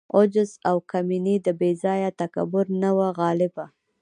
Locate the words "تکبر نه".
2.19-2.89